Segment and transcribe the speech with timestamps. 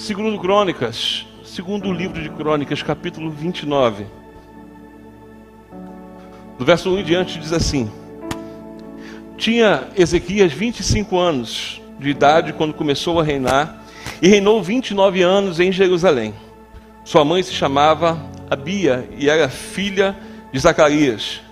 [0.00, 4.06] segundo Crônicas, segundo livro de Crônicas, capítulo 29.
[6.58, 7.90] Do verso 1 em diante diz assim:
[9.36, 13.84] Tinha Ezequias 25 anos de idade quando começou a reinar,
[14.22, 16.34] e reinou 29 anos em Jerusalém.
[17.04, 20.16] Sua mãe se chamava Abia e era filha
[20.50, 21.42] de Zacarias.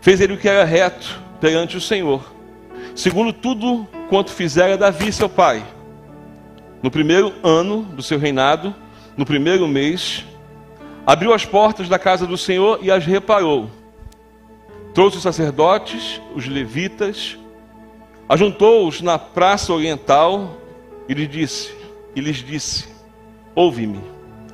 [0.00, 2.32] Fez ele o que era reto perante o Senhor,
[2.94, 5.73] segundo tudo quanto fizera Davi, seu pai.
[6.84, 8.74] No primeiro ano do seu reinado,
[9.16, 10.22] no primeiro mês,
[11.06, 13.70] abriu as portas da casa do Senhor e as reparou
[14.92, 17.38] Trouxe os sacerdotes, os levitas,
[18.28, 20.58] ajuntou-os na praça oriental
[21.08, 21.74] e lhes disse,
[22.14, 22.86] e lhes disse:
[23.54, 24.02] Ouve-me,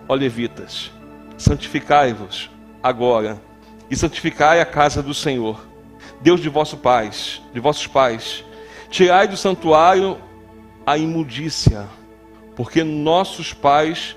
[0.08, 0.92] ó levitas,
[1.36, 2.48] santificai-vos
[2.80, 3.42] agora
[3.90, 5.66] e santificai a casa do Senhor,
[6.20, 8.44] Deus de vossos pais, de vossos pais.
[8.88, 10.16] Tirai do santuário
[10.86, 11.88] a imundícia,
[12.56, 14.16] porque nossos pais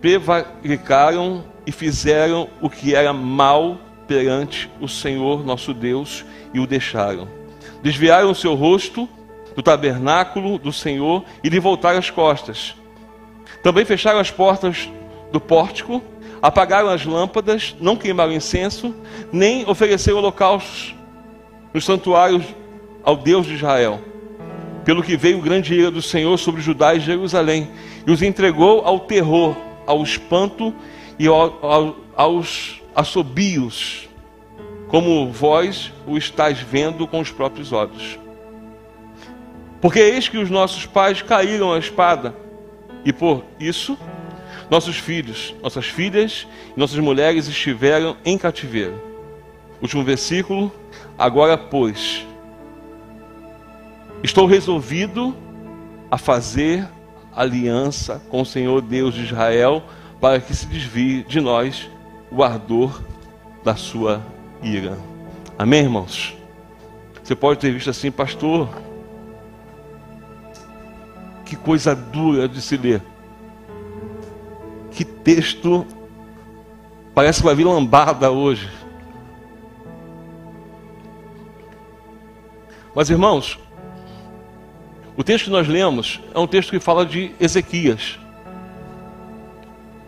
[0.00, 7.28] prevaricaram e fizeram o que era mal perante o Senhor nosso Deus e o deixaram.
[7.82, 9.08] Desviaram o seu rosto
[9.54, 12.74] do tabernáculo do Senhor e lhe voltaram as costas.
[13.62, 14.88] Também fecharam as portas
[15.30, 16.02] do pórtico,
[16.40, 18.94] apagaram as lâmpadas, não queimaram incenso,
[19.32, 20.94] nem ofereceram holocaustos
[21.72, 22.44] nos santuários
[23.02, 24.00] ao Deus de Israel.
[24.84, 27.70] Pelo que veio grande ira do Senhor sobre Judá e Jerusalém,
[28.06, 29.56] e os entregou ao terror,
[29.86, 30.74] ao espanto
[31.18, 34.08] e ao, ao, aos assobios,
[34.88, 38.18] como vós o estáis vendo com os próprios olhos.
[39.80, 42.34] Porque eis que os nossos pais caíram à espada,
[43.04, 43.98] e por isso
[44.70, 49.00] nossos filhos, nossas filhas e nossas mulheres estiveram em cativeiro.
[49.82, 50.72] Último versículo.
[51.18, 52.26] Agora, pois,
[54.22, 55.34] estou resolvido
[56.10, 56.88] a fazer
[57.34, 59.82] aliança com o Senhor Deus de Israel,
[60.20, 61.88] para que se desvie de nós
[62.30, 63.00] o ardor
[63.64, 64.22] da sua
[64.62, 64.98] ira.
[65.58, 66.36] Amém, irmãos?
[67.22, 68.68] Você pode ter visto assim, pastor.
[71.44, 73.02] Que coisa dura de se ler.
[74.90, 75.86] Que texto.
[77.14, 78.68] Parece que vai vir lambada hoje.
[82.94, 83.58] Mas, irmãos,
[85.20, 88.18] o texto que nós lemos é um texto que fala de Ezequias.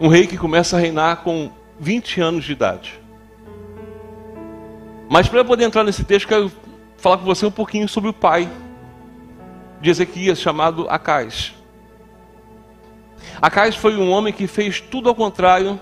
[0.01, 2.99] Um rei que começa a reinar com 20 anos de idade.
[5.11, 6.51] Mas para poder entrar nesse texto, quero
[6.97, 8.51] falar com você um pouquinho sobre o pai
[9.83, 11.53] de Ezequias, chamado Acais.
[13.39, 15.79] Acais foi um homem que fez tudo ao contrário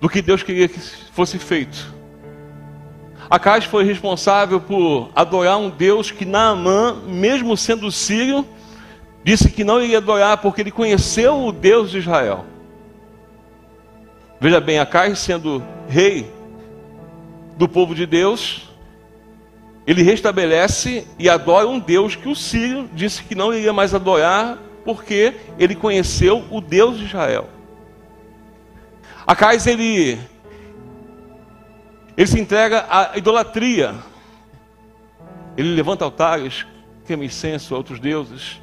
[0.00, 1.94] do que Deus queria que fosse feito.
[3.30, 8.46] Acais foi responsável por adorar um Deus que Naamã, mesmo sendo sírio,
[9.24, 12.44] disse que não iria adorar porque ele conheceu o Deus de Israel.
[14.40, 16.30] Veja bem, Acais sendo rei
[17.56, 18.68] do povo de Deus,
[19.86, 24.58] ele restabelece e adora um Deus que o Sírio disse que não iria mais adorar,
[24.84, 27.48] porque ele conheceu o Deus de Israel.
[29.26, 30.18] Acais ele
[32.16, 33.94] ele se entrega à idolatria.
[35.56, 36.66] Ele levanta altares,
[37.06, 38.60] queima incenso a outros deuses.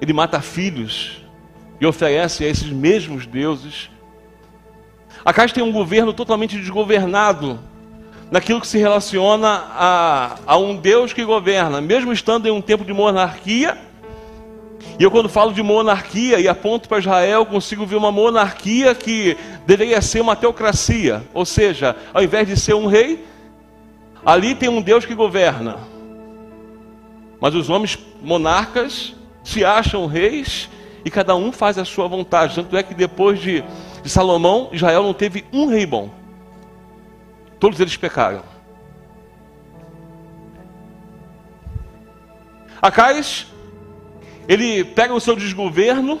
[0.00, 1.22] Ele mata filhos
[1.80, 3.90] e oferece a esses mesmos deuses
[5.24, 7.58] a Caixa tem um governo totalmente desgovernado
[8.30, 12.84] naquilo que se relaciona a, a um Deus que governa, mesmo estando em um tempo
[12.84, 13.76] de monarquia.
[14.98, 19.36] E eu, quando falo de monarquia e aponto para Israel, consigo ver uma monarquia que
[19.68, 23.24] deveria ser uma teocracia, ou seja, ao invés de ser um rei,
[24.24, 25.76] ali tem um Deus que governa.
[27.38, 29.14] Mas os homens monarcas
[29.44, 30.68] se acham reis
[31.04, 32.54] e cada um faz a sua vontade.
[32.54, 33.62] Tanto é que depois de
[34.02, 36.10] de Salomão, Israel não teve um rei bom.
[37.60, 38.42] Todos eles pecaram.
[42.80, 43.46] Acais,
[44.48, 46.18] ele pega o seu desgoverno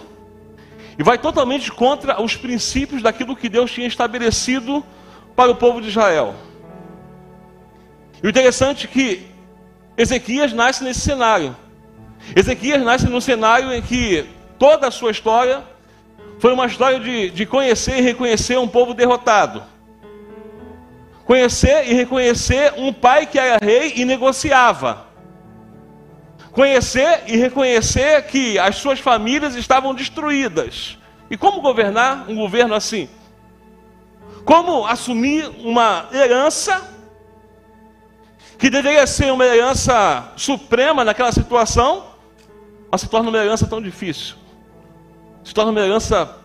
[0.98, 4.84] e vai totalmente contra os princípios daquilo que Deus tinha estabelecido
[5.36, 6.34] para o povo de Israel.
[8.20, 9.26] E o interessante é que
[9.96, 11.56] Ezequias nasce nesse cenário.
[12.34, 14.26] Ezequias nasce num cenário em que
[14.58, 15.62] toda a sua história
[16.40, 19.62] foi uma história de, de conhecer e reconhecer um povo derrotado.
[21.24, 25.07] Conhecer e reconhecer um pai que era rei e negociava.
[26.58, 30.98] Conhecer e reconhecer que as suas famílias estavam destruídas.
[31.30, 33.08] E como governar um governo assim?
[34.44, 36.82] Como assumir uma herança
[38.58, 42.06] que deveria ser uma herança suprema naquela situação,
[42.90, 44.34] mas se torna uma herança tão difícil.
[45.44, 46.38] se torna uma herança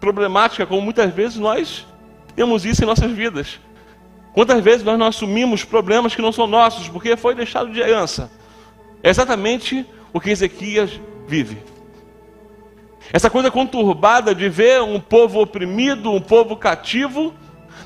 [0.00, 1.86] problemática, como muitas vezes nós
[2.34, 3.60] temos isso em nossas vidas.
[4.32, 8.39] Quantas vezes nós não assumimos problemas que não são nossos, porque foi deixado de herança?
[9.02, 11.58] É exatamente o que Ezequias vive.
[13.12, 17.34] Essa coisa conturbada de ver um povo oprimido, um povo cativo,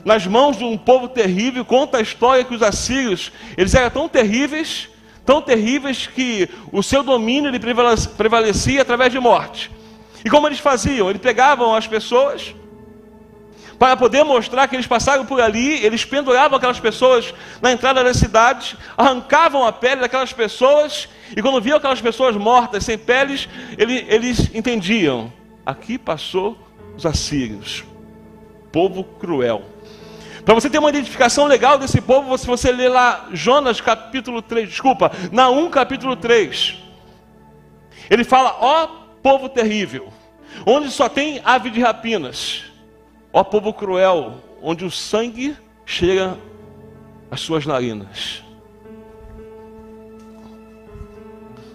[0.05, 4.09] nas mãos de um povo terrível, conta a história que os assírios, eles eram tão
[4.09, 4.89] terríveis,
[5.25, 7.61] tão terríveis que o seu domínio ele
[8.17, 9.71] prevalecia através de morte.
[10.23, 11.09] E como eles faziam?
[11.09, 12.55] Eles pegavam as pessoas,
[13.85, 18.17] para poder mostrar que eles passaram por ali, eles penduravam aquelas pessoas na entrada das
[18.17, 23.47] cidades, arrancavam a pele daquelas pessoas, e quando viam aquelas pessoas mortas, sem peles,
[23.77, 25.31] eles, eles entendiam:
[25.67, 26.57] aqui passou
[26.97, 27.85] os assírios,
[28.73, 29.63] povo cruel.
[30.47, 34.67] Para você ter uma identificação legal desse povo, se você ler lá Jonas capítulo 3,
[34.67, 36.75] desculpa, Naum capítulo 3,
[38.09, 38.87] ele fala: ó
[39.23, 40.11] povo terrível,
[40.65, 42.73] onde só tem ave de rapinas
[43.37, 46.39] Ó povo cruel, onde o sangue chega
[47.29, 48.45] às suas narinas.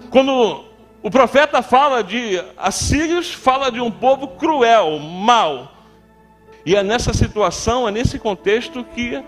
[0.10, 0.64] Quando
[1.04, 5.70] o profeta fala de assírios, fala de um povo cruel, mau.
[6.66, 9.22] E é nessa situação, é nesse contexto que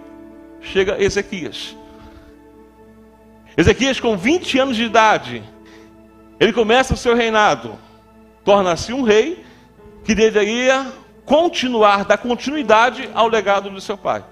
[0.62, 1.76] chega Ezequias.
[3.58, 5.44] Ezequias, com 20 anos de idade,
[6.40, 7.78] ele começa o seu reinado,
[8.46, 9.44] torna-se um rei
[10.06, 14.24] que deveria continuar, dar continuidade ao legado do seu pai.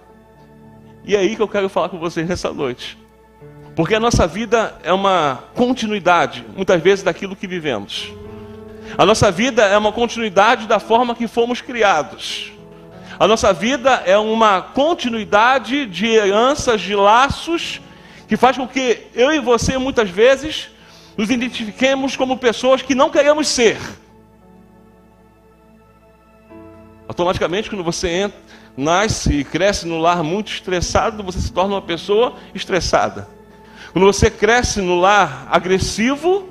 [1.03, 2.97] E é aí que eu quero falar com vocês nessa noite.
[3.75, 8.12] Porque a nossa vida é uma continuidade, muitas vezes, daquilo que vivemos.
[8.97, 12.51] A nossa vida é uma continuidade da forma que fomos criados.
[13.19, 17.80] A nossa vida é uma continuidade de heranças, de laços,
[18.27, 20.69] que faz com que eu e você, muitas vezes,
[21.18, 23.77] nos identifiquemos como pessoas que não queremos ser
[27.19, 28.39] Automaticamente, quando você entra,
[28.77, 33.27] nasce e cresce no lar muito estressado, você se torna uma pessoa estressada.
[33.92, 36.48] Quando você cresce no lar agressivo,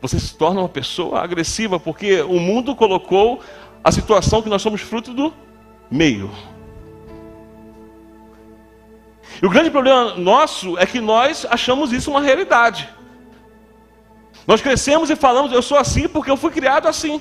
[0.00, 3.42] você se torna uma pessoa agressiva, porque o mundo colocou
[3.84, 5.30] a situação que nós somos fruto do
[5.90, 6.30] meio.
[9.42, 12.88] E o grande problema nosso é que nós achamos isso uma realidade.
[14.46, 17.20] Nós crescemos e falamos, eu sou assim porque eu fui criado assim.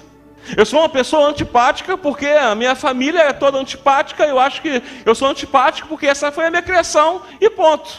[0.58, 4.26] Eu sou uma pessoa antipática porque a minha família é toda antipática.
[4.26, 7.90] Eu acho que eu sou antipático porque essa foi a minha criação e ponto.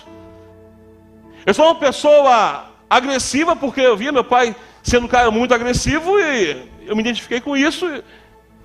[1.47, 6.19] Eu sou uma pessoa agressiva porque eu via meu pai sendo um cara muito agressivo
[6.21, 7.87] e eu me identifiquei com isso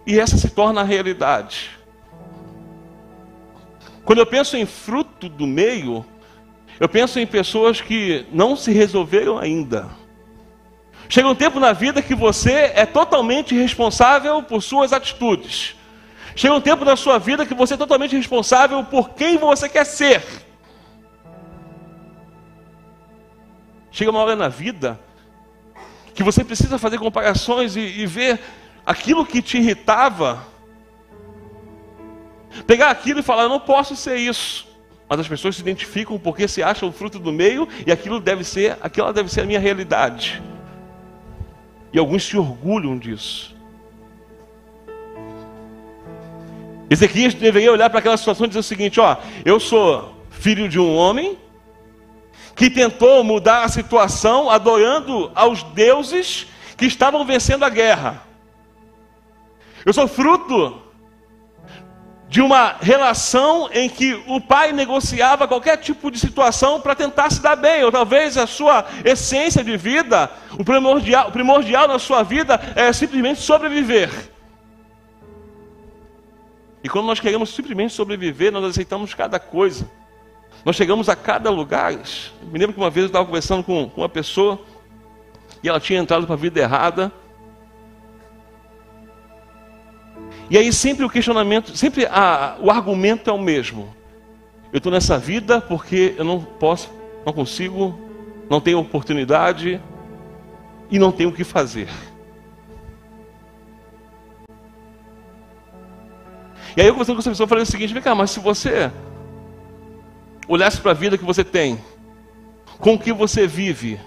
[0.05, 1.71] e essa se torna a realidade.
[4.03, 6.05] Quando eu penso em fruto do meio,
[6.79, 9.89] eu penso em pessoas que não se resolveram ainda.
[11.11, 15.75] Chega um tempo na vida que você é totalmente responsável por suas atitudes.
[16.35, 19.85] Chega um tempo na sua vida que você é totalmente responsável por quem você quer
[19.85, 20.23] ser.
[23.89, 24.99] Chega uma hora na vida
[26.13, 28.39] que você precisa fazer comparações e, e ver
[28.85, 30.45] aquilo que te irritava.
[32.67, 34.67] Pegar aquilo e falar, eu não posso ser isso.
[35.09, 38.77] Mas as pessoas se identificam porque se acham fruto do meio e aquilo deve ser,
[38.79, 40.39] aquela deve ser a minha realidade.
[41.91, 43.55] E alguns se orgulham disso.
[46.89, 50.79] Ezequias deveria olhar para aquela situação e dizer o seguinte: ó, eu sou filho de
[50.79, 51.37] um homem
[52.55, 58.23] que tentou mudar a situação adorando aos deuses que estavam vencendo a guerra.
[59.85, 60.81] Eu sou fruto
[62.29, 67.41] de uma relação em que o pai negociava qualquer tipo de situação para tentar se
[67.41, 72.21] dar bem, ou talvez a sua essência de vida, o primordial, o primordial na sua
[72.21, 74.11] vida é simplesmente sobreviver.
[76.83, 79.89] E quando nós queremos simplesmente sobreviver, nós aceitamos cada coisa.
[80.63, 81.93] Nós chegamos a cada lugar.
[81.93, 84.61] Me lembro que uma vez eu estava conversando com uma pessoa
[85.63, 87.11] e ela tinha entrado para a vida errada.
[90.49, 93.93] E aí sempre o questionamento, sempre a, o argumento é o mesmo.
[94.73, 96.89] Eu estou nessa vida porque eu não posso,
[97.25, 97.99] não consigo,
[98.49, 99.79] não tenho oportunidade
[100.89, 101.87] e não tenho o que fazer.
[106.75, 108.91] E aí eu conversando com essa pessoa, falei o seguinte, vem cá, mas se você
[110.47, 111.79] olhasse para a vida que você tem,
[112.79, 113.99] com o que você vive,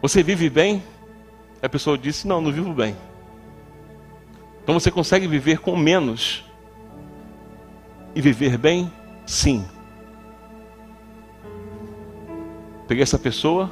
[0.00, 0.82] você vive bem?
[1.60, 2.96] A pessoa disse, não, não vivo bem.
[4.62, 6.44] Então você consegue viver com menos
[8.14, 8.92] e viver bem?
[9.26, 9.64] Sim.
[12.86, 13.70] Peguei essa pessoa,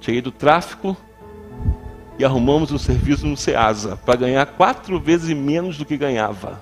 [0.00, 0.96] cheguei do tráfico
[2.18, 6.60] e arrumamos um serviço no Ceasa para ganhar quatro vezes menos do que ganhava.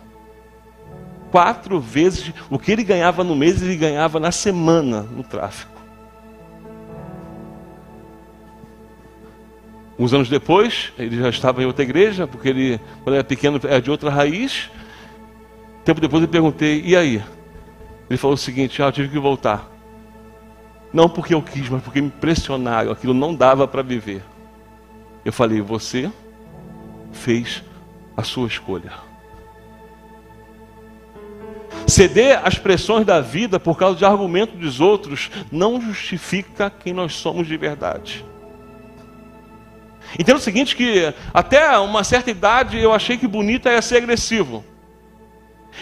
[1.30, 5.73] Quatro vezes o que ele ganhava no mês, ele ganhava na semana no tráfico.
[9.98, 13.80] Uns anos depois, ele já estava em outra igreja, porque ele, quando era pequeno, era
[13.80, 14.70] de outra raiz.
[15.84, 17.22] Tempo depois eu perguntei, e aí?
[18.10, 19.70] Ele falou o seguinte: ah, eu tive que voltar.
[20.92, 24.22] Não porque eu quis, mas porque me pressionaram, aquilo não dava para viver.
[25.24, 26.10] Eu falei: você
[27.12, 27.62] fez
[28.16, 28.92] a sua escolha.
[31.86, 37.14] Ceder às pressões da vida por causa de argumentos dos outros não justifica quem nós
[37.14, 38.24] somos de verdade.
[40.18, 44.64] Entenda o seguinte que até uma certa idade eu achei que bonito era ser agressivo.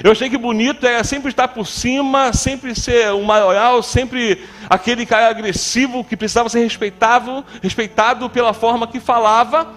[0.02, 5.04] Eu achei que bonito era sempre estar por cima, sempre ser um maioral, sempre aquele
[5.04, 9.70] cara agressivo que precisava ser respeitado, respeitado pela forma que falava,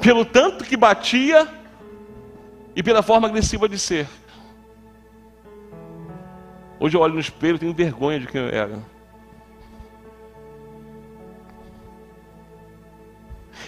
[0.00, 1.48] pelo tanto que batia
[2.76, 4.06] e pela forma agressiva de ser.
[6.78, 8.91] Hoje eu olho no espelho e tenho vergonha de quem eu era.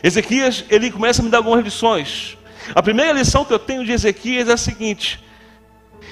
[0.05, 2.37] Ezequias, ele começa a me dar algumas lições.
[2.75, 5.25] A primeira lição que eu tenho de Ezequias é a seguinte: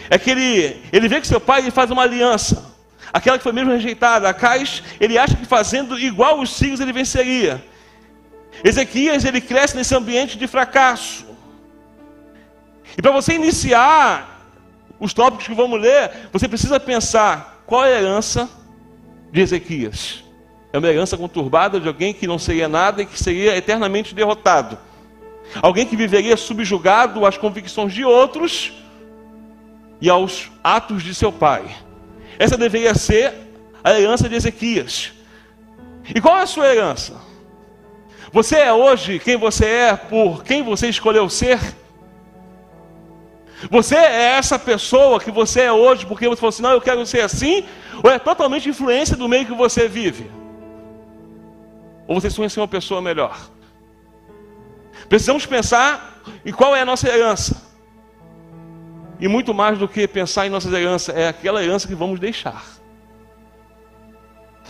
[0.08, 2.74] é que ele, ele vê que seu pai ele faz uma aliança,
[3.12, 4.30] aquela que foi mesmo rejeitada.
[4.30, 7.62] Acais, ele acha que fazendo igual os sírios ele venceria.
[8.64, 11.26] Ezequias, ele cresce nesse ambiente de fracasso.
[12.96, 14.48] E para você iniciar
[14.98, 18.48] os tópicos que vamos ler, você precisa pensar qual é a herança
[19.30, 20.21] de Ezequias.
[20.72, 24.78] É uma herança conturbada de alguém que não seria nada e que seria eternamente derrotado.
[25.60, 28.72] Alguém que viveria subjugado às convicções de outros
[30.00, 31.64] e aos atos de seu pai.
[32.38, 33.34] Essa deveria ser
[33.84, 35.12] a herança de Ezequias.
[36.14, 37.14] E qual é a sua herança?
[38.32, 41.60] Você é hoje quem você é por quem você escolheu ser?
[43.70, 47.04] Você é essa pessoa que você é hoje porque você falou assim, não, eu quero
[47.04, 47.64] ser assim?
[48.02, 50.41] Ou é totalmente influência do meio que você vive?
[52.06, 53.38] Ou você sonha ser uma pessoa melhor?
[55.08, 57.70] Precisamos pensar em qual é a nossa herança.
[59.20, 62.64] E muito mais do que pensar em nossa herança, é aquela herança que vamos deixar.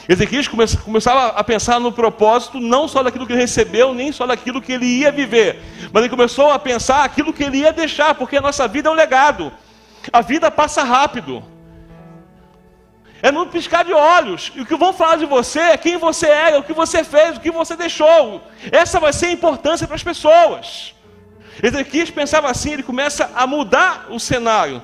[0.09, 4.61] Ezequias começava a pensar no propósito não só daquilo que ele recebeu, nem só daquilo
[4.61, 5.63] que ele ia viver,
[5.93, 8.93] mas ele começou a pensar aquilo que ele ia deixar, porque a nossa vida é
[8.93, 9.53] um legado.
[10.13, 11.52] A vida passa rápido.
[13.23, 14.53] É no piscar de olhos.
[14.57, 17.37] E o que vão falar de você é quem você é, o que você fez,
[17.37, 18.43] o que você deixou.
[18.73, 20.93] Essa vai ser a importância para as pessoas.
[21.63, 24.83] Ezequias pensava assim, ele começa a mudar o cenário.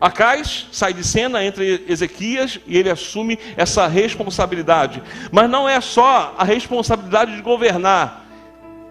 [0.00, 5.02] Acais sai de cena entre Ezequias e ele assume essa responsabilidade.
[5.30, 8.26] Mas não é só a responsabilidade de governar,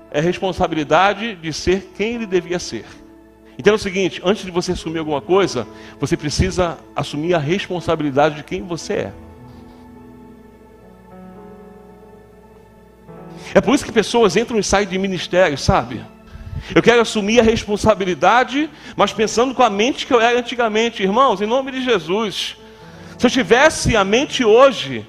[0.09, 2.85] é a responsabilidade de ser quem ele devia ser.
[3.57, 5.67] Então é o seguinte: antes de você assumir alguma coisa,
[5.99, 9.13] você precisa assumir a responsabilidade de quem você é.
[13.53, 16.03] É por isso que pessoas entram e saem de ministério, sabe?
[16.73, 21.03] Eu quero assumir a responsabilidade, mas pensando com a mente que eu era antigamente.
[21.03, 22.57] Irmãos, em nome de Jesus,
[23.17, 25.05] se eu tivesse a mente hoje,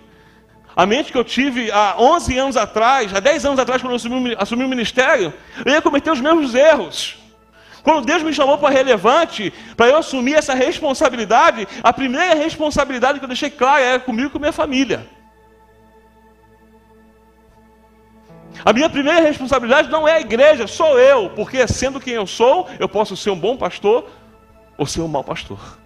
[0.76, 3.96] a mente que eu tive há 11 anos atrás, há 10 anos atrás, quando eu
[3.96, 5.32] assumi, assumi o ministério,
[5.64, 7.16] eu ia cometer os mesmos erros.
[7.86, 13.24] Quando Deus me chamou para relevante, para eu assumir essa responsabilidade, a primeira responsabilidade que
[13.24, 15.06] eu deixei clara era comigo e com minha família.
[18.64, 22.68] A minha primeira responsabilidade não é a igreja, sou eu, porque sendo quem eu sou,
[22.80, 24.10] eu posso ser um bom pastor
[24.76, 25.78] ou ser um mau pastor.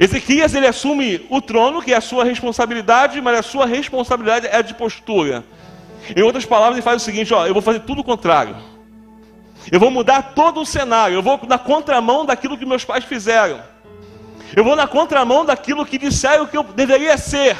[0.00, 4.60] Ezequias ele assume o trono, que é a sua responsabilidade, mas a sua responsabilidade é
[4.60, 5.44] de postura.
[6.16, 8.71] Em outras palavras, ele faz o seguinte: ó, eu vou fazer tudo o contrário.
[9.70, 11.14] Eu vou mudar todo o cenário.
[11.14, 13.62] Eu vou na contramão daquilo que meus pais fizeram.
[14.54, 17.56] Eu vou na contramão daquilo que disseram que eu deveria ser.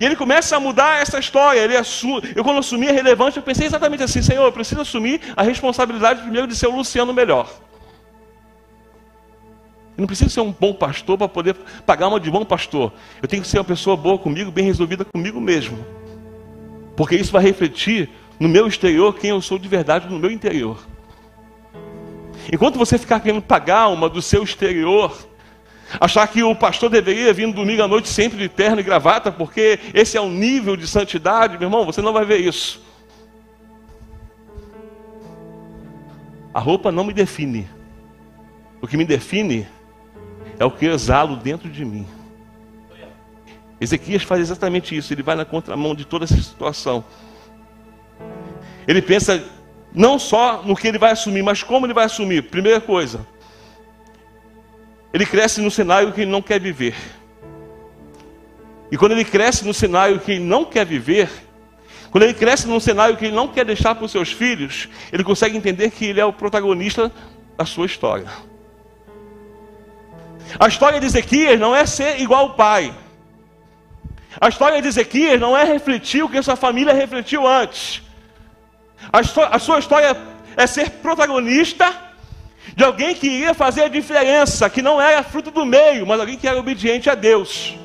[0.00, 1.60] E ele começa a mudar essa história.
[1.60, 5.20] Ele assume, eu, quando assumi a relevante, eu pensei exatamente assim: Senhor, eu preciso assumir
[5.36, 7.48] a responsabilidade primeiro de ser o Luciano melhor.
[9.96, 11.54] Eu não preciso ser um bom pastor para poder
[11.84, 12.92] pagar uma de bom pastor.
[13.20, 15.84] Eu tenho que ser uma pessoa boa comigo, bem resolvida comigo mesmo.
[16.96, 20.78] Porque isso vai refletir no meu exterior quem eu sou de verdade no meu interior.
[22.52, 25.16] Enquanto você ficar querendo pagar uma do seu exterior,
[26.00, 29.78] achar que o pastor deveria vir domingo à noite sempre de terno e gravata, porque
[29.94, 32.82] esse é o nível de santidade, meu irmão, você não vai ver isso.
[36.52, 37.68] A roupa não me define.
[38.80, 39.66] O que me define
[40.58, 42.06] é o que eu exalo dentro de mim.
[43.80, 47.04] Ezequias faz exatamente isso, ele vai na contramão de toda essa situação.
[48.86, 49.42] Ele pensa
[49.94, 52.42] não só no que ele vai assumir, mas como ele vai assumir.
[52.42, 53.26] Primeira coisa,
[55.12, 56.94] ele cresce no cenário que ele não quer viver.
[58.90, 61.30] E quando ele cresce no cenário que ele não quer viver,
[62.10, 65.24] quando ele cresce num cenário que ele não quer deixar para os seus filhos, ele
[65.24, 67.10] consegue entender que ele é o protagonista
[67.56, 68.28] da sua história.
[70.60, 72.94] A história de Ezequias não é ser igual ao pai.
[74.38, 78.02] A história de Ezequias não é refletir o que sua família refletiu antes.
[79.10, 80.16] A, sua história
[80.56, 81.92] é ser protagonista
[82.76, 86.36] de alguém que iria fazer a diferença, que não era fruto do meio, mas alguém
[86.36, 87.76] que era obediente a Deus.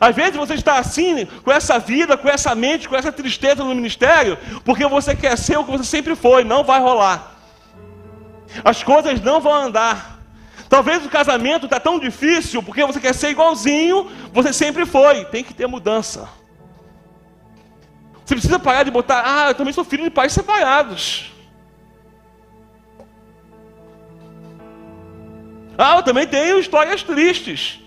[0.00, 3.74] Às vezes você está assim, com essa vida, com essa mente, com essa tristeza no
[3.74, 7.36] ministério, porque você quer ser o que você sempre foi, não vai rolar.
[8.64, 10.18] As coisas não vão andar.
[10.68, 15.24] Talvez o casamento está tão difícil porque você quer ser igualzinho, você sempre foi.
[15.26, 16.28] Tem que ter mudança.
[18.24, 21.30] Você precisa parar de botar, ah, eu também sou filho de pais separados.
[25.76, 27.80] Ah, eu também tenho histórias tristes.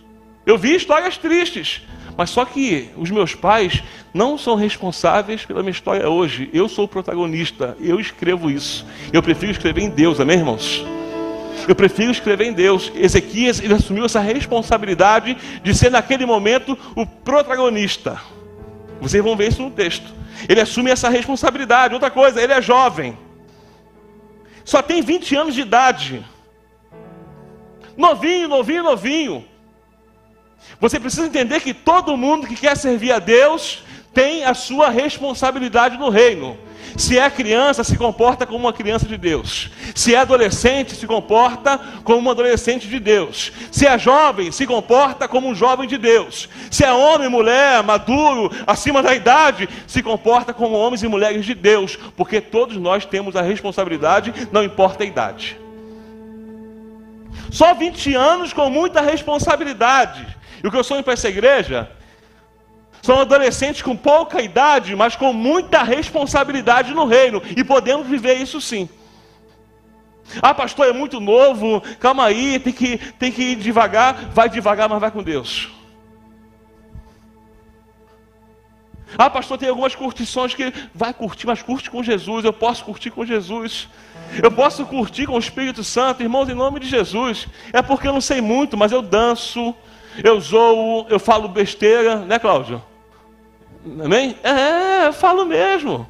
[0.46, 1.82] Eu vi histórias tristes.
[2.16, 6.50] Mas só que os meus pais não são responsáveis pela minha história hoje.
[6.52, 7.78] Eu sou o protagonista.
[7.80, 8.86] Eu escrevo isso.
[9.14, 10.84] Eu prefiro escrever em Deus, amém, irmãos?
[11.68, 12.92] Eu prefiro escrever em Deus.
[12.96, 18.20] Ezequias ele assumiu essa responsabilidade de ser naquele momento o protagonista.
[19.00, 20.12] Vocês vão ver isso no texto.
[20.48, 21.94] Ele assume essa responsabilidade.
[21.94, 23.18] Outra coisa, ele é jovem.
[24.64, 26.26] Só tem 20 anos de idade.
[27.96, 29.46] Novinho, novinho, novinho.
[30.80, 35.98] Você precisa entender que todo mundo que quer servir a Deus tem a sua responsabilidade
[35.98, 36.58] no reino.
[36.96, 39.70] Se é criança, se comporta como uma criança de Deus.
[39.94, 43.52] Se é adolescente, se comporta como um adolescente de Deus.
[43.72, 46.48] Se é jovem, se comporta como um jovem de Deus.
[46.72, 51.54] Se é homem, mulher, maduro, acima da idade, se comporta como homens e mulheres de
[51.54, 51.98] Deus.
[52.16, 55.60] Porque todos nós temos a responsabilidade, não importa a idade.
[57.52, 60.26] Só 20 anos com muita responsabilidade.
[60.64, 61.90] E o que eu sonho para essa igreja
[63.08, 67.42] são adolescentes com pouca idade, mas com muita responsabilidade no reino.
[67.56, 68.90] E podemos viver isso sim.
[70.42, 74.14] Ah, pastor, é muito novo, calma aí, tem que, tem que ir devagar.
[74.34, 75.70] Vai devagar, mas vai com Deus.
[79.18, 82.44] Ah, pastor, tem algumas curtições que vai curtir, mas curte com Jesus.
[82.44, 83.88] Eu posso curtir com Jesus.
[84.44, 87.48] Eu posso curtir com o Espírito Santo, irmãos, em nome de Jesus.
[87.72, 89.74] É porque eu não sei muito, mas eu danço,
[90.22, 92.84] eu zoo, eu falo besteira, né, Cláudio?
[94.04, 94.36] Amém?
[94.44, 96.08] É, eu falo mesmo.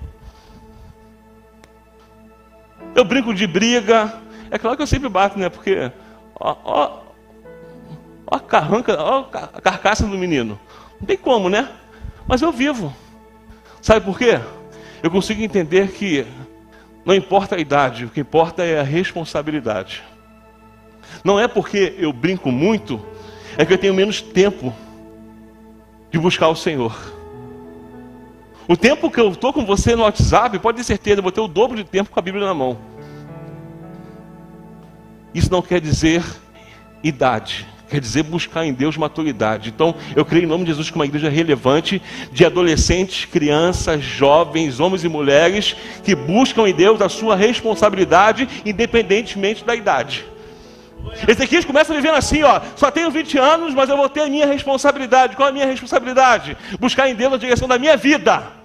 [2.96, 4.14] Eu brinco de briga.
[4.50, 5.50] É claro que eu sempre bato, né?
[5.50, 5.92] Porque,
[6.40, 7.00] ó, ó,
[8.26, 10.60] ó a carranca, ó a carcaça do menino.
[11.00, 11.70] Não tem como, né?
[12.28, 12.94] Mas eu vivo.
[13.82, 14.40] Sabe por quê?
[15.04, 16.26] Eu consigo entender que
[17.06, 20.04] não importa a idade, o que importa é a responsabilidade.
[21.24, 23.00] Não é porque eu brinco muito,
[23.58, 24.76] é que eu tenho menos tempo
[26.12, 27.17] de buscar o Senhor.
[28.68, 31.40] O tempo que eu estou com você no WhatsApp, pode ter certeza, eu vou ter
[31.40, 32.78] o dobro de tempo com a Bíblia na mão.
[35.34, 36.22] Isso não quer dizer
[37.02, 39.70] idade, quer dizer buscar em Deus maturidade.
[39.70, 42.02] Então, eu creio em nome de Jesus que uma igreja relevante
[42.34, 49.64] de adolescentes, crianças, jovens, homens e mulheres que buscam em Deus a sua responsabilidade, independentemente
[49.64, 50.26] da idade.
[51.26, 54.46] Ezequias começa vivendo assim, ó, só tenho 20 anos, mas eu vou ter a minha
[54.46, 55.38] responsabilidade.
[55.38, 56.58] Qual é a minha responsabilidade?
[56.80, 58.57] Buscar em Deus a direção da minha vida.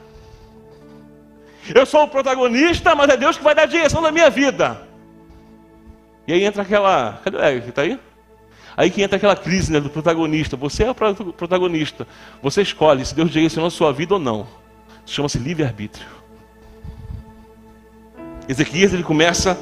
[1.74, 4.88] Eu sou o protagonista, mas é Deus que vai dar a direção da minha vida.
[6.26, 7.20] E aí entra aquela.
[7.24, 7.68] Cadê o Eric?
[7.68, 7.98] Está aí?
[8.76, 10.56] Aí que entra aquela crise né, do protagonista.
[10.56, 12.06] Você é o protagonista.
[12.42, 14.46] Você escolhe se Deus direcionou a sua vida ou não.
[15.04, 16.06] Chama-se livre-arbítrio.
[18.48, 19.58] Ezequias ele começa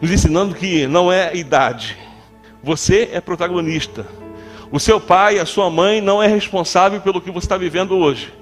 [0.00, 1.96] nos ensinando que não é idade.
[2.62, 4.06] Você é protagonista.
[4.70, 8.32] O seu pai, a sua mãe não é responsável pelo que você está vivendo hoje.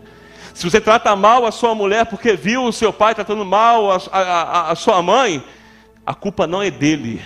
[0.55, 4.01] Se você trata mal a sua mulher porque viu o seu pai tratando mal a,
[4.13, 5.43] a, a sua mãe,
[6.05, 7.23] a culpa não é dele.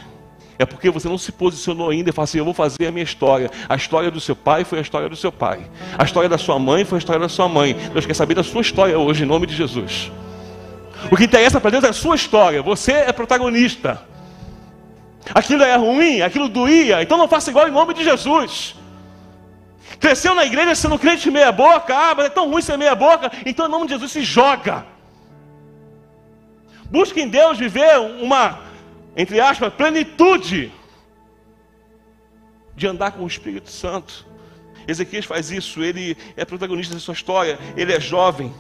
[0.59, 3.03] É porque você não se posicionou ainda e falou assim: eu vou fazer a minha
[3.03, 3.51] história.
[3.69, 5.69] A história do seu pai foi a história do seu pai.
[5.99, 7.75] A história da sua mãe foi a história da sua mãe.
[7.93, 10.13] Deus quer saber da sua história hoje, em nome de Jesus.
[11.11, 12.63] O que interessa para Deus é a sua história.
[12.63, 14.01] Você é protagonista.
[15.35, 18.77] Aquilo é ruim, aquilo doía, então não faça igual em nome de Jesus.
[20.01, 23.31] Cresceu na igreja sendo crente meia boca, ah, mas é tão ruim ser meia boca,
[23.47, 24.87] então em nome de Jesus se joga.
[26.91, 28.61] Busque em Deus viver uma,
[29.17, 30.73] entre aspas, plenitude
[32.77, 34.27] de andar com o Espírito Santo.
[34.87, 38.53] Ezequias faz isso, ele é protagonista da sua história, ele é jovem.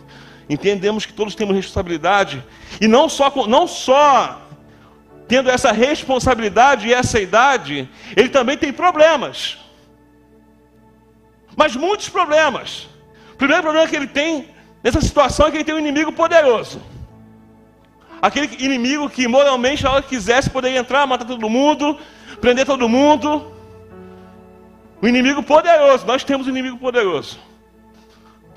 [0.48, 2.42] Entendemos que todos temos responsabilidade.
[2.80, 4.40] E não só, não só
[5.26, 9.58] tendo essa responsabilidade e essa idade, ele também tem problemas.
[11.56, 12.88] Mas muitos problemas.
[13.32, 14.48] O primeiro problema que ele tem
[14.82, 16.80] nessa situação é que ele tem um inimigo poderoso.
[18.20, 21.98] Aquele inimigo que moralmente, a hora que quisesse, poderia entrar, matar todo mundo,
[22.40, 23.52] prender todo mundo.
[25.02, 27.38] O inimigo poderoso, nós temos um inimigo poderoso.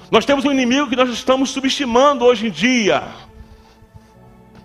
[0.10, 3.04] Nós temos um inimigo que nós estamos subestimando hoje em dia.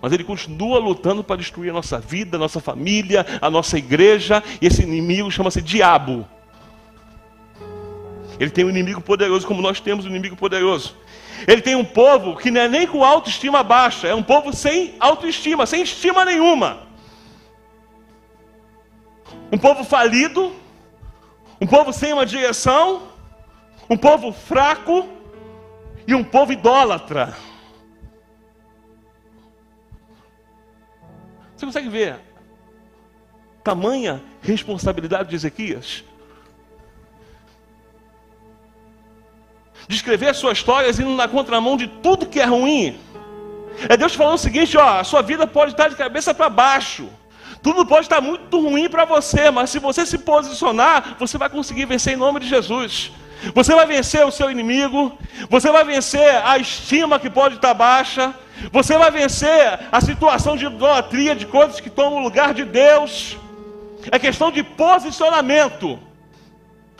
[0.01, 4.41] Mas ele continua lutando para destruir a nossa vida, a nossa família, a nossa igreja.
[4.61, 6.25] E esse inimigo chama-se diabo.
[8.43, 10.97] Ele tem um inimigo poderoso, como nós temos um inimigo poderoso.
[11.47, 14.95] Ele tem um povo que não é nem com autoestima baixa, é um povo sem
[14.99, 16.83] autoestima, sem estima nenhuma.
[19.49, 20.53] Um povo falido,
[21.61, 23.03] um povo sem uma direção,
[23.89, 25.07] um povo fraco
[26.05, 27.33] e um povo idólatra.
[31.55, 32.19] Você consegue ver
[33.63, 36.03] tamanha responsabilidade de Ezequias?
[39.87, 42.97] Descrever a sua história indo na contramão de tudo que é ruim.
[43.89, 47.09] É Deus falando o seguinte: ó, a sua vida pode estar de cabeça para baixo.
[47.61, 51.85] Tudo pode estar muito ruim para você, mas se você se posicionar, você vai conseguir
[51.85, 53.11] vencer em nome de Jesus.
[53.53, 55.17] Você vai vencer o seu inimigo,
[55.49, 58.33] você vai vencer a estima que pode estar baixa,
[58.71, 63.37] você vai vencer a situação de idolatria, de coisas que tomam o lugar de Deus.
[64.11, 65.99] É questão de posicionamento,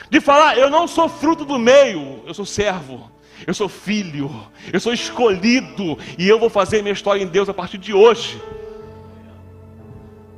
[0.10, 3.12] de falar: eu não sou fruto do meio, eu sou servo,
[3.46, 4.30] eu sou filho,
[4.72, 8.42] eu sou escolhido, e eu vou fazer minha história em Deus a partir de hoje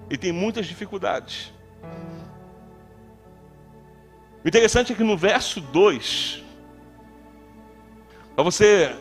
[0.10, 1.54] e tem muitas dificuldades.
[4.44, 6.44] O interessante é que no verso 2,
[8.36, 8.96] para você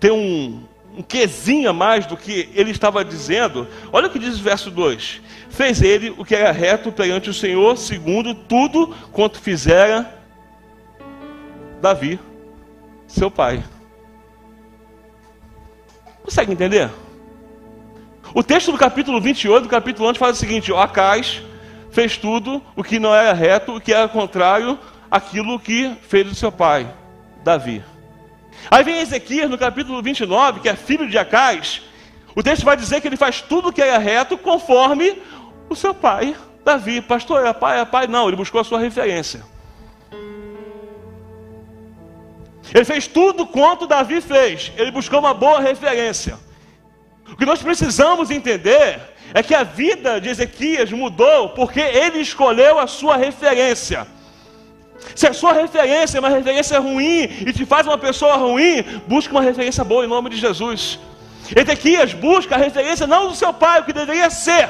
[0.00, 0.66] ter um,
[0.98, 4.68] um quesinho a mais do que ele estava dizendo, olha o que diz o verso
[4.68, 10.12] 2: Fez ele o que era reto perante o Senhor, segundo tudo quanto fizera
[11.80, 12.18] Davi,
[13.06, 13.62] seu pai.
[16.24, 16.90] Consegue entender?
[18.34, 21.40] O texto do capítulo 28, do capítulo antes, fala o seguinte: o Acais
[21.92, 24.76] fez tudo o que não era reto, o que era contrário
[25.08, 26.92] àquilo que fez o seu pai,
[27.44, 27.84] Davi.
[28.70, 31.82] Aí vem Ezequias no capítulo 29, que é filho de Acais.
[32.34, 35.20] O texto vai dizer que ele faz tudo o que era reto conforme
[35.68, 37.00] o seu pai, Davi.
[37.00, 38.06] Pastor, é pai, é pai?
[38.06, 39.42] Não, ele buscou a sua referência.
[42.74, 44.72] Ele fez tudo quanto Davi fez.
[44.76, 46.38] Ele buscou uma boa referência.
[47.30, 49.00] O que nós precisamos entender
[49.34, 54.06] é que a vida de Ezequias mudou porque ele escolheu a sua referência.
[55.18, 59.32] Se a sua referência é uma referência ruim e te faz uma pessoa ruim, busque
[59.32, 60.96] uma referência boa em nome de Jesus.
[61.56, 64.68] Ezequias busca a referência não do seu pai, o que deveria ser,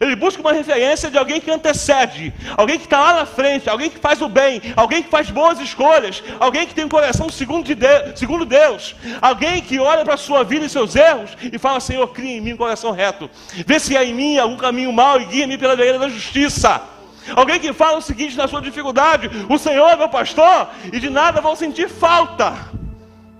[0.00, 3.88] ele busca uma referência de alguém que antecede, alguém que está lá na frente, alguém
[3.88, 7.64] que faz o bem, alguém que faz boas escolhas, alguém que tem um coração segundo,
[7.64, 11.56] de Deus, segundo Deus, alguém que olha para a sua vida e seus erros e
[11.56, 13.30] fala: Senhor, cria em mim um coração reto,
[13.64, 16.97] vê se há em mim algum caminho mau e guia-me pela vereda da justiça.
[17.34, 21.10] Alguém que fala o seguinte na sua dificuldade: O Senhor é meu pastor e de
[21.10, 22.70] nada vão sentir falta.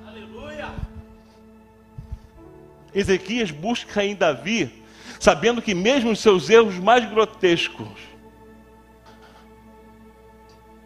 [0.06, 0.68] Aleluia.
[2.94, 4.84] Ezequias busca em Davi
[5.18, 7.88] sabendo que mesmo os seus erros mais grotescos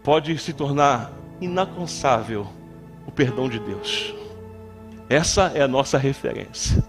[0.03, 2.47] pode se tornar inaconsável
[3.07, 4.15] o perdão de Deus.
[5.09, 6.83] Essa é a nossa referência.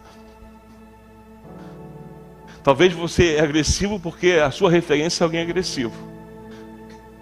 [2.63, 5.93] Talvez você é agressivo porque a sua referência é alguém agressivo.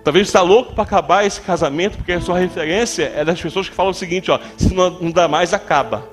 [0.03, 3.75] Talvez está louco para acabar esse casamento porque a sua referência é das pessoas que
[3.75, 6.07] falam o seguinte, ó, se não, dá mais, acaba.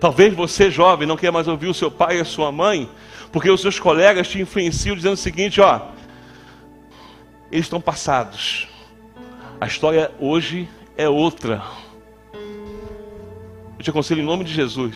[0.00, 2.88] Talvez você, jovem, não queira mais ouvir o seu pai e a sua mãe,
[3.32, 5.80] porque os seus colegas te influenciam dizendo o seguinte: ó,
[7.50, 8.68] eles estão passados.
[9.60, 11.62] A história hoje é outra.
[13.78, 14.92] Eu te aconselho em nome de Jesus.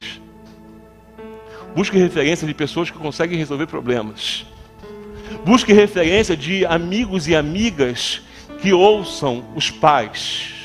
[1.75, 4.47] Busque referência de pessoas que conseguem resolver problemas.
[5.45, 8.23] Busque referência de amigos e amigas
[8.61, 10.59] que ouçam os pais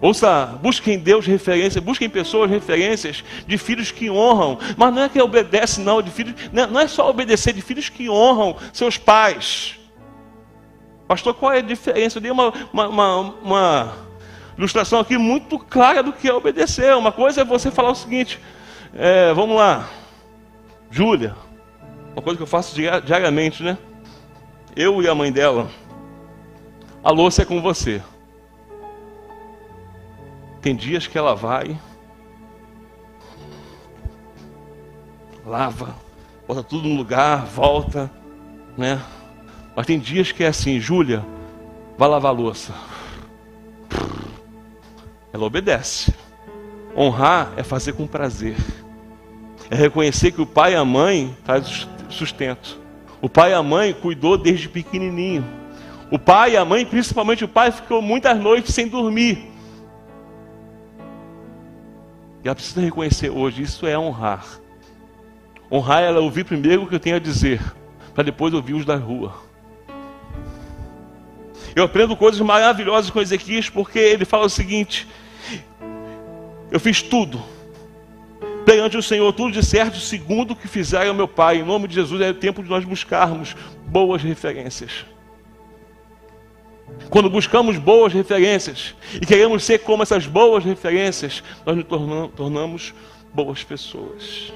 [0.00, 5.08] Ouça, busquem em Deus referência, busquem pessoas referências de filhos que honram, mas não é
[5.08, 8.98] que obedece, não, de filhos, é, não é só obedecer, de filhos que honram seus
[8.98, 9.76] pais.
[11.08, 12.18] Pastor, qual é a diferença?
[12.18, 13.96] Eu dei uma, uma, uma, uma
[14.56, 16.94] ilustração aqui muito clara do que é obedecer.
[16.96, 18.40] Uma coisa é você falar o seguinte:
[18.94, 19.88] é, vamos lá,
[20.90, 21.34] Júlia,
[22.12, 23.76] uma coisa que eu faço diariamente, né?
[24.74, 25.68] Eu e a mãe dela,
[27.02, 28.02] a louça é com você.
[30.60, 31.78] Tem dias que ela vai,
[35.46, 35.94] lava,
[36.46, 38.10] bota tudo no lugar, volta,
[38.76, 39.00] né?
[39.76, 41.24] Mas tem dias que é assim, Júlia,
[41.96, 42.74] vai lavar a louça.
[45.36, 46.14] Ela obedece.
[46.96, 48.56] Honrar é fazer com prazer.
[49.70, 52.80] É reconhecer que o pai e a mãe traz sustento.
[53.20, 55.44] O pai e a mãe cuidou desde pequenininho.
[56.10, 59.46] O pai e a mãe, principalmente o pai, ficou muitas noites sem dormir.
[62.42, 64.46] E ela precisa reconhecer hoje, isso é honrar.
[65.70, 67.60] Honrar é ela ouvir primeiro o que eu tenho a dizer,
[68.14, 69.34] para depois ouvir os da rua.
[71.74, 75.06] Eu aprendo coisas maravilhosas com Ezequias porque ele fala o seguinte:
[76.70, 77.42] Eu fiz tudo
[78.64, 81.58] perante o Senhor, tudo de certo, segundo o que fizeram meu pai.
[81.58, 83.54] Em nome de Jesus, é tempo de nós buscarmos
[83.86, 85.06] boas referências.
[87.10, 91.86] Quando buscamos boas referências e queremos ser como essas boas referências, nós nos
[92.34, 92.94] tornamos
[93.32, 94.52] boas pessoas.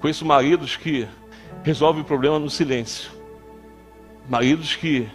[0.00, 1.08] Conheço maridos que
[1.64, 3.10] resolvem o problema no silêncio.
[4.28, 5.08] Maridos que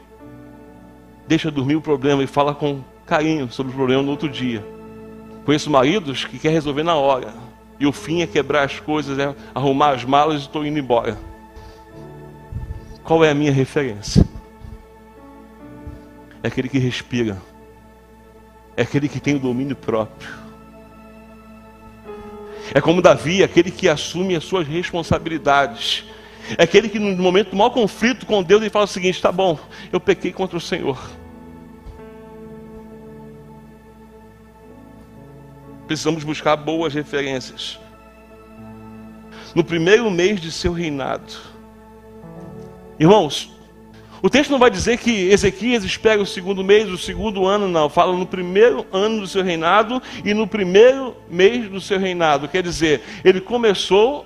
[1.28, 4.66] deixam dormir o problema e falam com carinho sobre o problema no outro dia.
[5.46, 7.34] Conheço maridos que quer resolver na hora.
[7.80, 11.18] E o fim é quebrar as coisas, é arrumar as malas e estou indo embora.
[13.04, 14.26] Qual é a minha referência?
[16.42, 17.42] É aquele que respira.
[18.78, 20.30] É aquele que tem o domínio próprio.
[22.74, 26.06] É como Davi, aquele que assume as suas responsabilidades
[26.58, 29.32] é aquele que no momento do maior conflito com Deus, ele fala o seguinte: tá
[29.32, 29.58] bom,
[29.92, 31.00] eu pequei contra o Senhor.
[35.88, 37.80] Precisamos buscar boas referências.
[39.54, 41.34] No primeiro mês de seu reinado,
[43.00, 43.54] irmãos,
[44.22, 47.90] o texto não vai dizer que Ezequias espera o segundo mês, o segundo ano, não.
[47.90, 52.48] Fala no primeiro ano do seu reinado e no primeiro mês do seu reinado.
[52.48, 54.26] Quer dizer, ele começou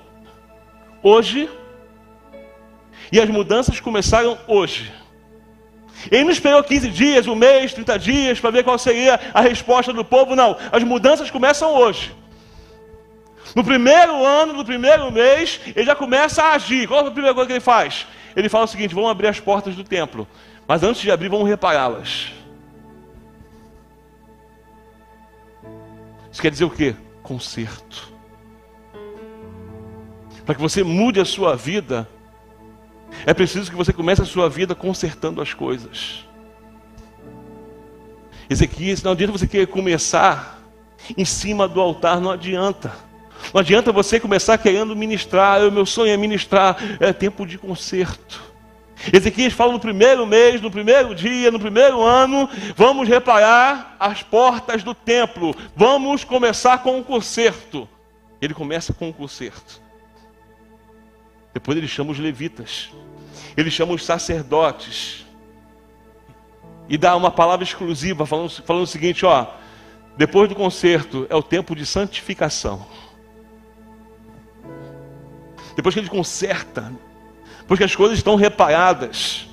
[1.01, 1.49] hoje
[3.11, 4.91] e as mudanças começaram hoje.
[6.11, 9.91] Ele não esperou 15 dias, um mês, 30 dias para ver qual seria a resposta
[9.91, 10.55] do povo, não.
[10.71, 12.15] As mudanças começam hoje.
[13.55, 16.87] No primeiro ano, no primeiro mês, ele já começa a agir.
[16.87, 18.05] Qual é a primeira coisa que ele faz?
[18.35, 20.27] Ele fala o seguinte: vamos abrir as portas do templo,
[20.67, 22.31] mas antes de abrir, vamos repará-las.
[26.31, 26.95] Isso quer dizer o quê?
[27.23, 28.13] Conserto.
[30.45, 32.07] Para que você mude a sua vida,
[33.25, 36.25] é preciso que você comece a sua vida consertando as coisas.
[38.49, 40.61] Ezequias, não adianta você querer começar
[41.17, 42.91] em cima do altar, não adianta.
[43.53, 45.61] Não adianta você começar querendo ministrar.
[45.63, 46.77] O meu sonho é ministrar.
[46.99, 48.41] É tempo de conserto.
[49.13, 54.81] Ezequias fala no primeiro mês, no primeiro dia, no primeiro ano, vamos reparar as portas
[54.81, 55.55] do templo.
[55.75, 57.87] Vamos começar com o conserto.
[58.41, 59.81] Ele começa com o conserto.
[61.57, 62.91] Depois ele chama os levitas.
[63.57, 65.25] Ele chama os sacerdotes.
[66.87, 69.47] E dá uma palavra exclusiva, falando, falando o seguinte: ó,
[70.15, 72.85] depois do concerto é o tempo de santificação.
[75.75, 76.93] Depois que ele conserta,
[77.67, 79.46] porque as coisas estão reparadas,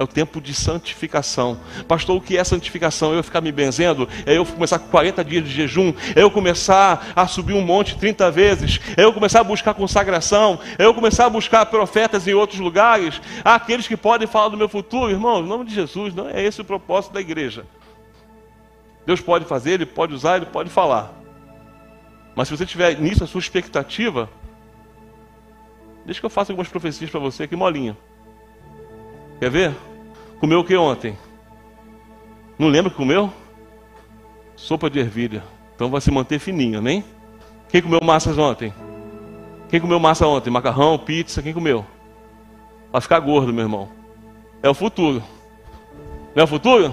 [0.00, 1.60] é o tempo de santificação.
[1.86, 3.12] Pastor, o que é santificação?
[3.12, 4.08] Eu ficar me benzendo?
[4.24, 5.92] É eu começar com 40 dias de jejum?
[6.16, 8.80] É eu começar a subir um monte 30 vezes?
[8.96, 10.58] É eu começar a buscar consagração?
[10.78, 13.20] É eu começar a buscar profetas em outros lugares?
[13.44, 15.10] Há aqueles que podem falar do meu futuro?
[15.10, 17.66] Irmão, em nome de Jesus, não é esse o propósito da igreja.
[19.04, 21.12] Deus pode fazer, Ele pode usar, Ele pode falar.
[22.34, 24.30] Mas se você tiver nisso a sua expectativa,
[26.06, 27.94] deixa que eu faça algumas profecias para você aqui, molinha.
[29.38, 29.89] Quer ver?
[30.40, 31.18] Comeu o que ontem?
[32.58, 33.30] Não lembra que comeu?
[34.56, 35.44] Sopa de ervilha.
[35.76, 37.04] Então vai se manter fininho, amém?
[37.68, 38.72] Quem comeu massas ontem?
[39.68, 40.50] Quem comeu massa ontem?
[40.50, 41.84] Macarrão, pizza, quem comeu?
[42.90, 43.88] Vai ficar gordo, meu irmão.
[44.62, 45.22] É o futuro.
[46.34, 46.92] Não é o futuro?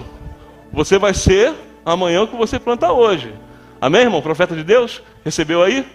[0.73, 1.55] Você vai ser
[1.85, 3.33] amanhã o que você planta hoje.
[3.79, 4.21] Amém, irmão?
[4.21, 5.01] Profeta de Deus?
[5.23, 5.87] Recebeu aí?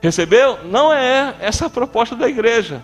[0.00, 0.64] Recebeu?
[0.64, 2.82] Não é essa a proposta da igreja.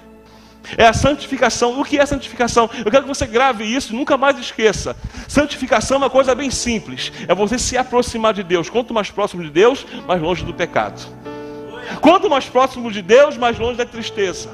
[0.76, 1.80] É a santificação.
[1.80, 2.68] O que é santificação?
[2.84, 4.96] Eu quero que você grave isso, nunca mais esqueça.
[5.26, 7.12] Santificação é uma coisa bem simples.
[7.26, 8.68] É você se aproximar de Deus.
[8.68, 11.00] Quanto mais próximo de Deus, mais longe do pecado.
[12.00, 14.50] Quanto mais próximo de Deus, mais longe da tristeza.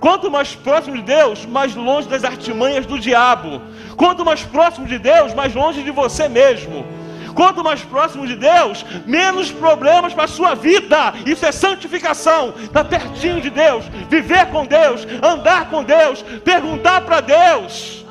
[0.00, 3.60] Quanto mais próximo de Deus, mais longe das artimanhas do diabo.
[3.96, 6.86] Quanto mais próximo de Deus, mais longe de você mesmo.
[7.34, 11.14] Quanto mais próximo de Deus, menos problemas para a sua vida.
[11.26, 12.54] Isso é santificação.
[12.58, 18.04] Estar tá pertinho de Deus, viver com Deus, andar com Deus, perguntar para Deus.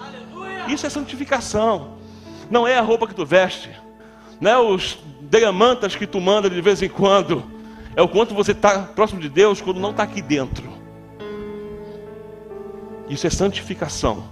[0.67, 1.97] Isso é santificação.
[2.49, 3.69] Não é a roupa que tu veste,
[4.41, 7.43] não é os diamantas que tu manda de vez em quando.
[7.95, 10.69] É o quanto você está próximo de Deus quando não está aqui dentro.
[13.09, 14.23] Isso é santificação.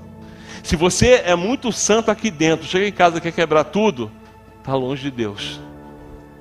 [0.64, 4.12] Se você é muito santo aqui dentro, chega em casa e quer quebrar tudo,
[4.68, 5.62] está longe de Deus.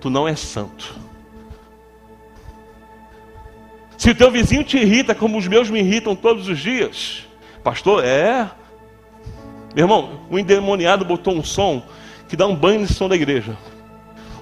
[0.00, 0.96] Tu não é santo.
[3.96, 7.24] Se o teu vizinho te irrita como os meus me irritam todos os dias,
[7.62, 8.50] pastor, é.
[9.76, 11.84] Meu irmão, o endemoniado botou um som
[12.28, 13.56] que dá um banho nesse som da igreja.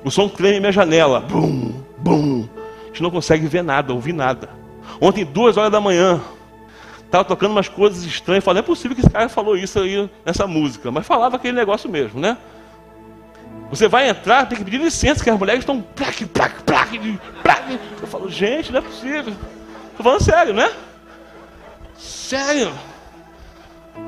[0.03, 1.21] O som treme minha janela.
[1.21, 2.49] Bum, bum.
[2.85, 4.49] A gente não consegue ver nada, ouvir nada.
[4.99, 6.23] Ontem, duas horas da manhã,
[7.05, 8.43] estava tocando umas coisas estranhas.
[8.43, 10.91] Falei, é possível que esse cara falou isso aí nessa música.
[10.91, 12.39] Mas falava aquele negócio mesmo, né?
[13.71, 15.81] Você vai entrar, tem que pedir licença, que as mulheres estão.
[15.81, 17.81] Plac, plac, plac, plac.
[18.01, 19.35] Eu falo, gente, não é possível.
[19.91, 20.71] Estou falando sério, né?
[21.97, 22.73] Sério.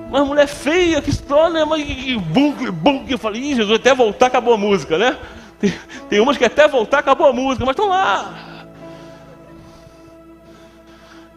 [0.09, 1.85] Uma mulher feia que estoura, mas
[2.29, 3.05] bum, bum.
[3.09, 5.16] Eu falei, Jesus, até voltar acabou a música, né?
[5.59, 5.75] Tem,
[6.09, 8.66] tem umas que até voltar acabou a música, mas estão lá.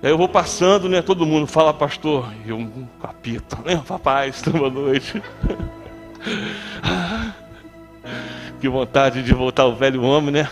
[0.02, 1.02] Aí eu vou passando, né?
[1.02, 3.82] Todo mundo fala, pastor, e eu um capita, né?
[3.88, 5.22] Papai, boa noite.
[8.60, 10.50] que vontade de voltar o velho homem, né?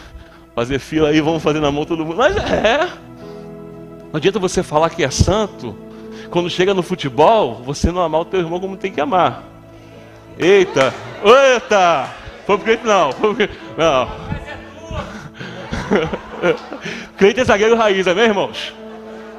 [0.55, 2.17] Fazer fila aí, vamos fazer na mão todo mundo.
[2.17, 2.79] Mas é.
[4.11, 5.75] Não adianta você falar que é santo.
[6.29, 9.43] Quando chega no futebol, você não amar o teu irmão como tem que amar.
[10.37, 10.93] Eita!
[11.23, 12.09] Eita!
[12.45, 13.11] Foi crente não.
[13.11, 13.49] Foi pro...
[13.77, 14.09] Não.
[17.17, 18.73] crente é zagueiro raiz, é mesmo, irmãos?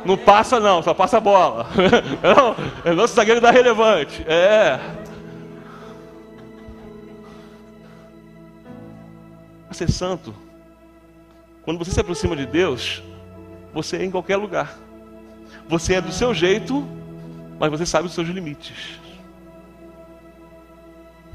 [0.04, 1.66] Não passa não, só passa a bola.
[2.22, 4.24] Não, é nosso zagueiro da relevante.
[4.26, 4.78] É.
[9.74, 10.34] ser santo.
[11.62, 13.02] Quando você se aproxima de Deus,
[13.72, 14.78] você é em qualquer lugar.
[15.68, 16.86] Você é do seu jeito,
[17.58, 18.98] mas você sabe os seus limites.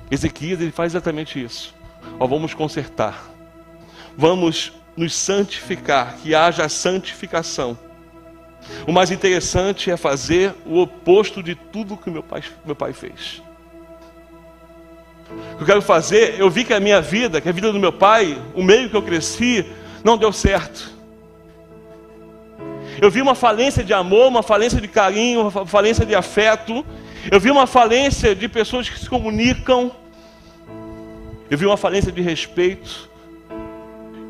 [0.09, 1.73] Ezequias ele faz exatamente isso.
[2.19, 3.23] Ó, vamos consertar.
[4.17, 7.77] Vamos nos santificar, que haja santificação.
[8.87, 13.41] O mais interessante é fazer o oposto de tudo que meu pai, meu pai fez.
[15.53, 17.79] O que eu quero fazer, eu vi que a minha vida, que a vida do
[17.79, 19.65] meu pai, o meio que eu cresci,
[20.03, 20.91] não deu certo.
[23.01, 26.85] Eu vi uma falência de amor, uma falência de carinho, uma falência de afeto.
[27.31, 29.91] Eu vi uma falência de pessoas que se comunicam.
[31.49, 33.09] Eu vi uma falência de respeito.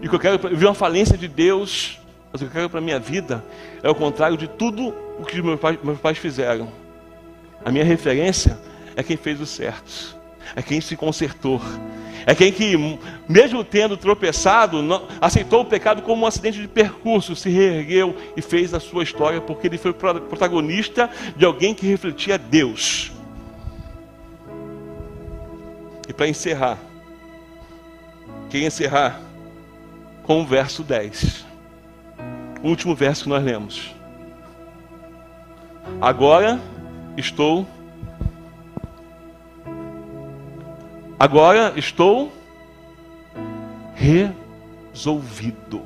[0.01, 1.99] E que eu quero, eu vi uma falência de Deus.
[2.31, 3.43] Mas o que eu quero para a minha vida
[3.83, 6.67] é o contrário de tudo o que meus pais, meus pais fizeram.
[7.63, 8.59] A minha referência
[8.95, 10.17] é quem fez o certo,
[10.55, 11.61] é quem se consertou,
[12.25, 12.75] é quem que,
[13.27, 18.41] mesmo tendo tropeçado, não, aceitou o pecado como um acidente de percurso, se reergueu e
[18.41, 23.11] fez a sua história, porque ele foi protagonista de alguém que refletia Deus.
[26.07, 26.77] E para encerrar,
[28.49, 29.21] quem encerrar
[30.23, 31.53] com o verso 10
[32.63, 33.93] o último verso que nós lemos.
[36.01, 36.59] Agora
[37.17, 37.67] estou.
[41.23, 42.33] Agora estou
[43.95, 45.81] resolvido.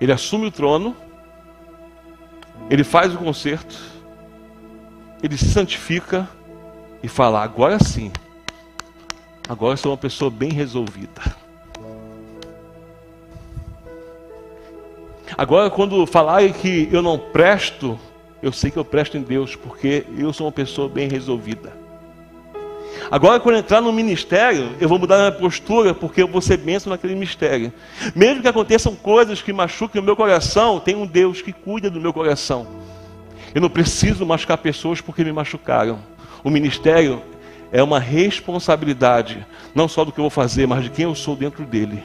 [0.00, 0.96] Ele assume o trono,
[2.68, 3.78] ele faz o conserto,
[5.22, 6.28] ele se santifica
[7.00, 8.10] e fala: agora sim,
[9.48, 11.22] agora sou uma pessoa bem resolvida.
[15.38, 17.96] Agora, quando falarem que eu não presto,
[18.42, 21.83] eu sei que eu presto em Deus, porque eu sou uma pessoa bem resolvida.
[23.10, 26.56] Agora, quando entrar no ministério, eu vou mudar a minha postura, porque eu vou ser
[26.56, 27.72] bênção naquele ministério.
[28.14, 32.00] Mesmo que aconteçam coisas que machuquem o meu coração, tem um Deus que cuida do
[32.00, 32.66] meu coração.
[33.54, 35.98] Eu não preciso machucar pessoas porque me machucaram.
[36.42, 37.22] O ministério
[37.70, 41.36] é uma responsabilidade, não só do que eu vou fazer, mas de quem eu sou
[41.36, 42.02] dentro dele.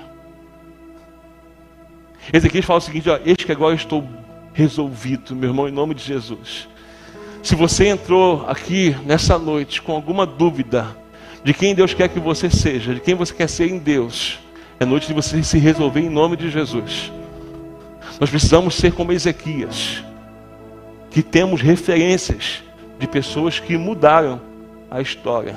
[2.31, 4.07] Ezequiel fala o seguinte: ó, Eis que agora estou
[4.53, 6.67] resolvido, meu irmão, em nome de Jesus.
[7.41, 10.95] Se você entrou aqui nessa noite com alguma dúvida
[11.43, 14.39] de quem Deus quer que você seja, de quem você quer ser em Deus,
[14.79, 17.11] é noite de você se resolver em nome de Jesus.
[18.19, 20.03] Nós precisamos ser como Ezequias,
[21.09, 22.61] que temos referências
[22.99, 24.41] de pessoas que mudaram
[24.91, 25.55] a história.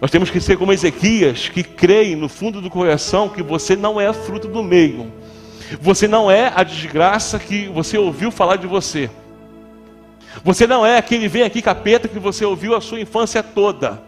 [0.00, 3.98] Nós temos que ser como Ezequias, que creem no fundo do coração que você não
[3.98, 5.10] é fruto do meio.
[5.80, 9.10] Você não é a desgraça que você ouviu falar de você.
[10.44, 14.02] Você não é aquele vem aqui capeta que você ouviu a sua infância toda.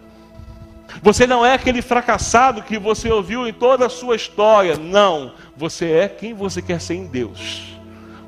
[1.03, 4.77] Você não é aquele fracassado que você ouviu em toda a sua história.
[4.77, 5.33] Não.
[5.57, 7.79] Você é quem você quer ser em Deus.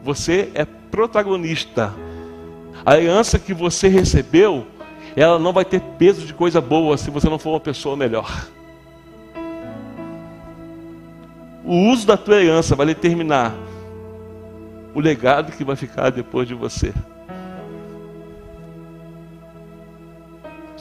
[0.02, 1.92] Você é protagonista.
[2.84, 4.66] A aliança que você recebeu,
[5.16, 8.48] ela não vai ter peso de coisa boa se você não for uma pessoa melhor.
[11.64, 13.54] O uso da tua aliança vai determinar
[14.94, 16.92] o legado que vai ficar depois de você.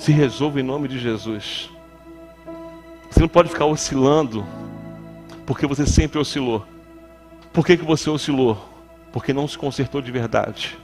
[0.01, 1.69] Se resolva em nome de Jesus.
[3.07, 4.43] Você não pode ficar oscilando,
[5.45, 6.65] porque você sempre oscilou.
[7.53, 8.57] Por que, que você oscilou?
[9.13, 10.75] Porque não se consertou de verdade.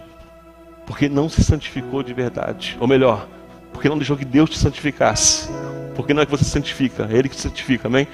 [0.85, 2.77] Porque não se santificou de verdade.
[2.79, 3.27] Ou melhor,
[3.73, 5.49] porque não deixou que Deus te santificasse.
[5.95, 8.07] Porque não é que você santifica, é Ele que te santifica, amém?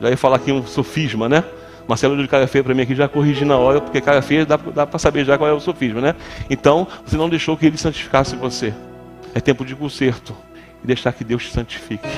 [0.00, 1.42] Já ia falar aqui um sofisma, né?
[1.88, 4.56] Marcelo de cara feia para mim aqui já corrigi na hora, porque cara feia dá,
[4.56, 6.14] dá para saber já qual é o sofisma, né?
[6.48, 8.72] Então, você não deixou que Ele santificasse você.
[9.34, 10.36] É tempo de conserto
[10.82, 12.08] e deixar que Deus te santifique.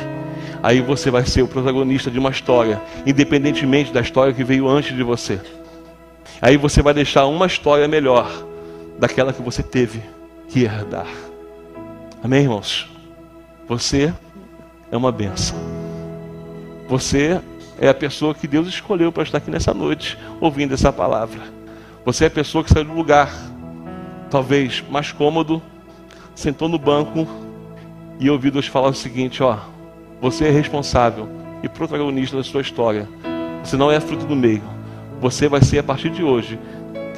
[0.62, 4.96] Aí você vai ser o protagonista de uma história, independentemente da história que veio antes
[4.96, 5.40] de você.
[6.40, 8.30] Aí você vai deixar uma história melhor
[8.98, 10.02] daquela que você teve
[10.48, 11.06] que herdar.
[12.22, 12.88] Amém, irmãos?
[13.68, 14.12] Você
[14.90, 15.58] é uma benção.
[16.88, 17.40] Você
[17.78, 21.40] é a pessoa que Deus escolheu para estar aqui nessa noite, ouvindo essa palavra.
[22.04, 23.32] Você é a pessoa que saiu do lugar,
[24.30, 25.62] talvez mais cômodo,
[26.34, 27.26] sentou no banco
[28.18, 29.58] e ouviu Deus falar o seguinte: ó,
[30.20, 31.28] você é responsável
[31.62, 33.08] e protagonista da sua história.
[33.62, 34.62] Você não é fruto do meio.
[35.20, 36.58] Você vai ser a partir de hoje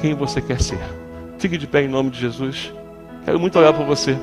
[0.01, 0.79] quem você quer ser.
[1.37, 2.73] Fique de pé em nome de Jesus.
[3.25, 4.17] Quero muito olhar para você.